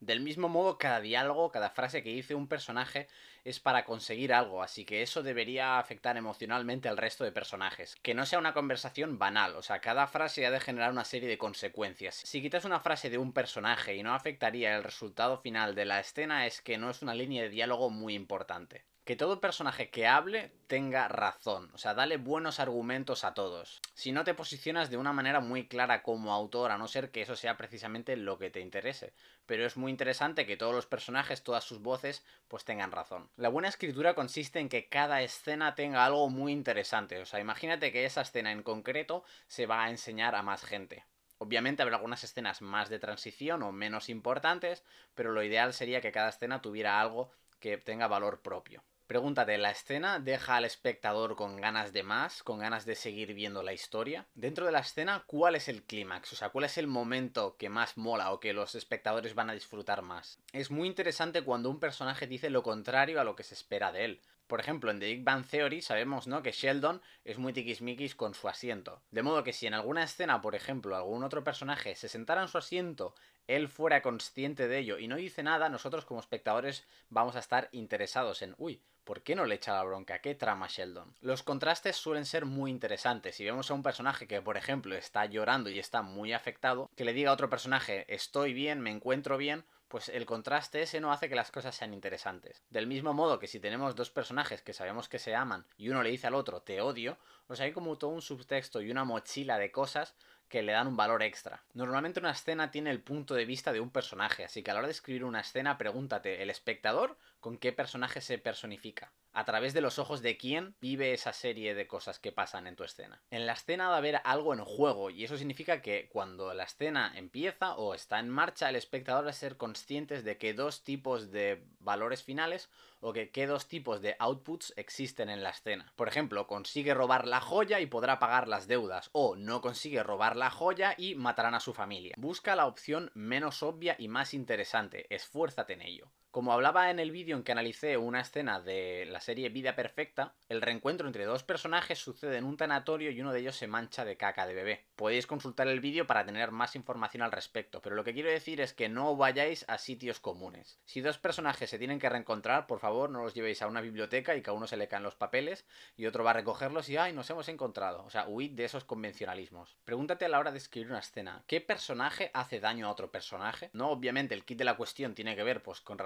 Del 0.02 0.18
mismo 0.18 0.48
modo, 0.48 0.78
cada 0.78 1.00
diálogo, 1.00 1.52
cada 1.52 1.70
frase 1.70 2.02
que 2.02 2.10
dice 2.10 2.34
un 2.34 2.48
personaje 2.48 3.06
es 3.44 3.60
para 3.60 3.84
conseguir 3.84 4.32
algo, 4.34 4.60
así 4.60 4.84
que 4.84 5.00
eso 5.00 5.22
debería 5.22 5.78
afectar 5.78 6.16
emocionalmente 6.16 6.88
al 6.88 6.96
resto 6.96 7.22
de 7.22 7.30
personajes. 7.30 7.94
Que 8.02 8.12
no 8.12 8.26
sea 8.26 8.40
una 8.40 8.52
conversación 8.52 9.20
banal, 9.20 9.54
o 9.54 9.62
sea, 9.62 9.80
cada 9.80 10.08
frase 10.08 10.44
ha 10.44 10.50
de 10.50 10.58
generar 10.58 10.90
una 10.90 11.04
serie 11.04 11.28
de 11.28 11.38
consecuencias. 11.38 12.16
Si 12.16 12.42
quitas 12.42 12.64
una 12.64 12.80
frase 12.80 13.10
de 13.10 13.18
un 13.18 13.32
personaje 13.32 13.94
y 13.94 14.02
no 14.02 14.12
afectaría 14.12 14.74
el 14.74 14.82
resultado 14.82 15.38
final 15.38 15.76
de 15.76 15.84
la 15.84 16.00
escena, 16.00 16.46
es 16.46 16.62
que 16.62 16.78
no 16.78 16.90
es 16.90 17.02
una 17.02 17.14
línea 17.14 17.44
de 17.44 17.50
diálogo 17.50 17.88
muy 17.88 18.14
importante 18.14 18.84
que 19.04 19.16
todo 19.16 19.40
personaje 19.40 19.90
que 19.90 20.06
hable 20.06 20.52
tenga 20.68 21.08
razón, 21.08 21.70
o 21.74 21.78
sea, 21.78 21.92
dale 21.92 22.18
buenos 22.18 22.60
argumentos 22.60 23.24
a 23.24 23.34
todos. 23.34 23.80
Si 23.94 24.12
no 24.12 24.22
te 24.22 24.32
posicionas 24.34 24.90
de 24.90 24.96
una 24.96 25.12
manera 25.12 25.40
muy 25.40 25.66
clara 25.66 26.04
como 26.04 26.32
autor, 26.32 26.70
a 26.70 26.78
no 26.78 26.86
ser 26.86 27.10
que 27.10 27.22
eso 27.22 27.34
sea 27.34 27.56
precisamente 27.56 28.16
lo 28.16 28.38
que 28.38 28.50
te 28.50 28.60
interese. 28.60 29.12
Pero 29.44 29.66
es 29.66 29.76
muy 29.76 29.90
interesante 29.90 30.46
que 30.46 30.56
todos 30.56 30.72
los 30.72 30.86
personajes, 30.86 31.42
todas 31.42 31.64
sus 31.64 31.82
voces, 31.82 32.24
pues 32.46 32.64
tengan 32.64 32.92
razón. 32.92 33.28
La 33.36 33.48
buena 33.48 33.68
escritura 33.68 34.14
consiste 34.14 34.60
en 34.60 34.68
que 34.68 34.88
cada 34.88 35.20
escena 35.22 35.74
tenga 35.74 36.04
algo 36.04 36.30
muy 36.30 36.52
interesante. 36.52 37.20
O 37.20 37.26
sea, 37.26 37.40
imagínate 37.40 37.90
que 37.90 38.04
esa 38.04 38.20
escena 38.20 38.52
en 38.52 38.62
concreto 38.62 39.24
se 39.48 39.66
va 39.66 39.82
a 39.82 39.90
enseñar 39.90 40.36
a 40.36 40.42
más 40.42 40.64
gente. 40.64 41.04
Obviamente 41.38 41.82
habrá 41.82 41.96
algunas 41.96 42.22
escenas 42.22 42.62
más 42.62 42.88
de 42.88 43.00
transición 43.00 43.64
o 43.64 43.72
menos 43.72 44.08
importantes, 44.08 44.84
pero 45.16 45.32
lo 45.32 45.42
ideal 45.42 45.74
sería 45.74 46.00
que 46.00 46.12
cada 46.12 46.28
escena 46.28 46.62
tuviera 46.62 47.00
algo 47.00 47.32
que 47.58 47.78
tenga 47.78 48.06
valor 48.06 48.42
propio. 48.42 48.84
Pregúntate, 49.12 49.58
¿la 49.58 49.72
escena 49.72 50.20
deja 50.20 50.56
al 50.56 50.64
espectador 50.64 51.36
con 51.36 51.60
ganas 51.60 51.92
de 51.92 52.02
más, 52.02 52.42
con 52.42 52.60
ganas 52.60 52.86
de 52.86 52.94
seguir 52.94 53.34
viendo 53.34 53.62
la 53.62 53.74
historia? 53.74 54.26
Dentro 54.34 54.64
de 54.64 54.72
la 54.72 54.78
escena, 54.78 55.24
¿cuál 55.26 55.54
es 55.54 55.68
el 55.68 55.82
clímax? 55.82 56.32
O 56.32 56.36
sea, 56.36 56.48
¿cuál 56.48 56.64
es 56.64 56.78
el 56.78 56.86
momento 56.86 57.58
que 57.58 57.68
más 57.68 57.98
mola 57.98 58.32
o 58.32 58.40
que 58.40 58.54
los 58.54 58.74
espectadores 58.74 59.34
van 59.34 59.50
a 59.50 59.52
disfrutar 59.52 60.00
más? 60.00 60.38
Es 60.54 60.70
muy 60.70 60.88
interesante 60.88 61.42
cuando 61.42 61.68
un 61.68 61.78
personaje 61.78 62.26
dice 62.26 62.48
lo 62.48 62.62
contrario 62.62 63.20
a 63.20 63.24
lo 63.24 63.36
que 63.36 63.42
se 63.42 63.52
espera 63.52 63.92
de 63.92 64.06
él. 64.06 64.20
Por 64.46 64.60
ejemplo, 64.60 64.90
en 64.90 65.00
The 65.00 65.06
Big 65.06 65.24
Bang 65.24 65.46
Theory 65.46 65.82
sabemos, 65.82 66.26
¿no? 66.26 66.42
Que 66.42 66.52
Sheldon 66.52 67.00
es 67.24 67.38
muy 67.38 67.52
tiquismiquis 67.52 68.14
con 68.14 68.34
su 68.34 68.48
asiento. 68.48 69.02
De 69.10 69.22
modo 69.22 69.44
que 69.44 69.52
si 69.52 69.66
en 69.66 69.74
alguna 69.74 70.02
escena, 70.02 70.42
por 70.42 70.54
ejemplo, 70.54 70.96
algún 70.96 71.24
otro 71.24 71.42
personaje 71.42 71.94
se 71.96 72.08
sentara 72.08 72.42
en 72.42 72.48
su 72.48 72.58
asiento 72.58 73.14
él 73.46 73.68
fuera 73.68 74.02
consciente 74.02 74.68
de 74.68 74.78
ello 74.78 74.98
y 74.98 75.08
no 75.08 75.16
dice 75.16 75.42
nada, 75.42 75.68
nosotros 75.68 76.04
como 76.04 76.20
espectadores 76.20 76.86
vamos 77.10 77.36
a 77.36 77.40
estar 77.40 77.68
interesados 77.72 78.42
en, 78.42 78.54
uy, 78.58 78.82
¿Por 79.04 79.22
qué 79.22 79.34
no 79.34 79.46
le 79.46 79.56
echa 79.56 79.74
la 79.74 79.82
bronca? 79.82 80.20
¿Qué 80.20 80.36
trama 80.36 80.68
Sheldon? 80.68 81.12
Los 81.20 81.42
contrastes 81.42 81.96
suelen 81.96 82.24
ser 82.24 82.46
muy 82.46 82.70
interesantes. 82.70 83.34
Si 83.34 83.44
vemos 83.44 83.68
a 83.68 83.74
un 83.74 83.82
personaje 83.82 84.28
que, 84.28 84.40
por 84.40 84.56
ejemplo, 84.56 84.94
está 84.94 85.26
llorando 85.26 85.70
y 85.70 85.80
está 85.80 86.02
muy 86.02 86.32
afectado, 86.32 86.88
que 86.94 87.04
le 87.04 87.12
diga 87.12 87.30
a 87.30 87.34
otro 87.34 87.50
personaje, 87.50 88.04
estoy 88.06 88.52
bien, 88.52 88.80
me 88.80 88.92
encuentro 88.92 89.38
bien, 89.38 89.64
pues 89.92 90.08
el 90.08 90.24
contraste 90.24 90.80
ese 90.80 91.00
no 91.00 91.12
hace 91.12 91.28
que 91.28 91.34
las 91.34 91.50
cosas 91.50 91.76
sean 91.76 91.92
interesantes. 91.92 92.62
Del 92.70 92.86
mismo 92.86 93.12
modo 93.12 93.38
que 93.38 93.46
si 93.46 93.60
tenemos 93.60 93.94
dos 93.94 94.08
personajes 94.08 94.62
que 94.62 94.72
sabemos 94.72 95.06
que 95.06 95.18
se 95.18 95.34
aman 95.34 95.66
y 95.76 95.90
uno 95.90 96.02
le 96.02 96.08
dice 96.08 96.26
al 96.26 96.34
otro 96.34 96.62
te 96.62 96.80
odio, 96.80 97.18
pues 97.46 97.60
hay 97.60 97.72
como 97.72 97.98
todo 97.98 98.08
un 98.08 98.22
subtexto 98.22 98.80
y 98.80 98.90
una 98.90 99.04
mochila 99.04 99.58
de 99.58 99.70
cosas 99.70 100.14
que 100.52 100.62
le 100.62 100.72
dan 100.72 100.86
un 100.86 100.98
valor 100.98 101.22
extra. 101.22 101.62
Normalmente 101.72 102.20
una 102.20 102.32
escena 102.32 102.70
tiene 102.70 102.90
el 102.90 103.00
punto 103.00 103.32
de 103.32 103.46
vista 103.46 103.72
de 103.72 103.80
un 103.80 103.88
personaje, 103.88 104.44
así 104.44 104.62
que 104.62 104.70
a 104.70 104.74
la 104.74 104.80
hora 104.80 104.88
de 104.88 104.92
escribir 104.92 105.24
una 105.24 105.40
escena 105.40 105.78
pregúntate, 105.78 106.42
¿el 106.42 106.50
espectador 106.50 107.16
con 107.40 107.56
qué 107.56 107.72
personaje 107.72 108.20
se 108.20 108.36
personifica? 108.36 109.10
a 109.34 109.46
través 109.46 109.72
de 109.72 109.80
los 109.80 109.98
ojos 109.98 110.20
de 110.20 110.36
quién 110.36 110.74
vive 110.80 111.14
esa 111.14 111.32
serie 111.32 111.74
de 111.74 111.86
cosas 111.86 112.18
que 112.18 112.32
pasan 112.32 112.66
en 112.66 112.76
tu 112.76 112.84
escena. 112.84 113.22
En 113.30 113.46
la 113.46 113.54
escena 113.54 113.88
va 113.88 113.94
a 113.94 113.98
haber 113.98 114.20
algo 114.24 114.52
en 114.52 114.62
juego 114.62 115.08
y 115.08 115.24
eso 115.24 115.38
significa 115.38 115.80
que 115.80 116.10
cuando 116.12 116.52
la 116.52 116.64
escena 116.64 117.12
empieza 117.16 117.74
o 117.76 117.94
está 117.94 118.18
en 118.18 118.28
marcha, 118.28 118.68
el 118.68 118.76
espectador 118.76 119.24
va 119.24 119.30
a 119.30 119.32
ser 119.32 119.56
consciente 119.56 120.22
de 120.22 120.36
que 120.36 120.52
dos 120.52 120.84
tipos 120.84 121.30
de 121.30 121.64
valores 121.80 122.22
finales 122.22 122.68
o 123.02 123.12
que 123.12 123.30
qué 123.30 123.46
dos 123.46 123.68
tipos 123.68 124.00
de 124.00 124.16
outputs 124.18 124.72
existen 124.76 125.28
en 125.28 125.42
la 125.42 125.50
escena. 125.50 125.92
Por 125.96 126.08
ejemplo, 126.08 126.46
consigue 126.46 126.94
robar 126.94 127.26
la 127.26 127.40
joya 127.40 127.80
y 127.80 127.86
podrá 127.86 128.18
pagar 128.18 128.48
las 128.48 128.66
deudas 128.68 129.10
o 129.12 129.36
no 129.36 129.60
consigue 129.60 130.02
robar 130.02 130.36
la 130.36 130.50
joya 130.50 130.94
y 130.96 131.14
matarán 131.16 131.54
a 131.54 131.60
su 131.60 131.74
familia. 131.74 132.14
Busca 132.16 132.56
la 132.56 132.66
opción 132.66 133.10
menos 133.14 133.62
obvia 133.62 133.96
y 133.98 134.08
más 134.08 134.32
interesante, 134.32 135.06
esfuérzate 135.14 135.74
en 135.74 135.82
ello. 135.82 136.12
Como 136.32 136.54
hablaba 136.54 136.90
en 136.90 136.98
el 136.98 137.10
vídeo 137.10 137.36
en 137.36 137.42
que 137.42 137.52
analicé 137.52 137.98
una 137.98 138.22
escena 138.22 138.58
de 138.58 139.04
la 139.04 139.20
serie 139.20 139.50
Vida 139.50 139.76
Perfecta, 139.76 140.32
el 140.48 140.62
reencuentro 140.62 141.06
entre 141.06 141.26
dos 141.26 141.44
personajes 141.44 141.98
sucede 141.98 142.38
en 142.38 142.44
un 142.44 142.56
tanatorio 142.56 143.10
y 143.10 143.20
uno 143.20 143.34
de 143.34 143.40
ellos 143.40 143.56
se 143.56 143.66
mancha 143.66 144.06
de 144.06 144.16
caca 144.16 144.46
de 144.46 144.54
bebé. 144.54 144.86
Podéis 144.96 145.26
consultar 145.26 145.68
el 145.68 145.80
vídeo 145.80 146.06
para 146.06 146.24
tener 146.24 146.50
más 146.50 146.74
información 146.74 147.22
al 147.22 147.32
respecto, 147.32 147.82
pero 147.82 147.96
lo 147.96 148.02
que 148.02 148.14
quiero 148.14 148.30
decir 148.30 148.62
es 148.62 148.72
que 148.72 148.88
no 148.88 149.14
vayáis 149.14 149.66
a 149.68 149.76
sitios 149.76 150.20
comunes. 150.20 150.80
Si 150.86 151.02
dos 151.02 151.18
personajes 151.18 151.68
se 151.68 151.78
tienen 151.78 151.98
que 151.98 152.08
reencontrar, 152.08 152.66
por 152.66 152.78
favor 152.78 153.10
no 153.10 153.22
los 153.22 153.34
llevéis 153.34 153.60
a 153.60 153.66
una 153.66 153.82
biblioteca 153.82 154.34
y 154.34 154.40
que 154.40 154.48
a 154.48 154.54
uno 154.54 154.66
se 154.66 154.78
le 154.78 154.88
caen 154.88 155.02
los 155.02 155.16
papeles 155.16 155.66
y 155.98 156.06
otro 156.06 156.24
va 156.24 156.30
a 156.30 156.34
recogerlos 156.40 156.88
y 156.88 156.96
¡ay, 156.96 157.12
nos 157.12 157.28
hemos 157.28 157.50
encontrado! 157.50 158.06
O 158.06 158.10
sea, 158.10 158.26
huid 158.26 158.52
de 158.52 158.64
esos 158.64 158.84
convencionalismos. 158.84 159.76
Pregúntate 159.84 160.24
a 160.24 160.30
la 160.30 160.38
hora 160.38 160.50
de 160.50 160.56
escribir 160.56 160.88
una 160.88 161.00
escena, 161.00 161.44
¿qué 161.46 161.60
personaje 161.60 162.30
hace 162.32 162.58
daño 162.58 162.86
a 162.86 162.90
otro 162.90 163.10
personaje? 163.10 163.68
No, 163.74 163.90
obviamente 163.90 164.34
el 164.34 164.46
kit 164.46 164.56
de 164.56 164.64
la 164.64 164.78
cuestión 164.78 165.14
tiene 165.14 165.36
que 165.36 165.42
ver 165.42 165.62
pues 165.62 165.82
con 165.82 165.98